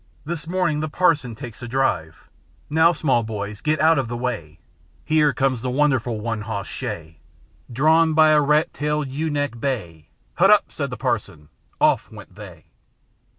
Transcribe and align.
This 0.25 0.47
morning 0.47 0.79
the 0.79 0.89
parson 0.89 1.35
takes 1.35 1.61
a 1.61 1.67
drive. 1.67 2.27
Now, 2.71 2.91
small 2.91 3.21
boys, 3.21 3.61
get 3.61 3.79
out 3.79 3.99
of 3.99 4.07
the 4.07 4.17
way! 4.17 4.59
Here 5.05 5.31
comes 5.31 5.61
the 5.61 5.69
wonderful 5.69 6.19
one 6.19 6.41
hoss 6.41 6.65
shay. 6.65 7.19
Drawn 7.71 8.15
by 8.15 8.29
a 8.31 8.41
rat 8.41 8.73
tailed, 8.73 9.09
ewe 9.09 9.29
necked 9.29 9.61
bay," 9.61 10.09
Huddup 10.39 10.63
1" 10.63 10.63
said 10.71 10.89
the 10.89 10.97
parson. 10.97 11.49
â 11.79 11.85
Off 11.85 12.11
went 12.11 12.33
they. 12.33 12.65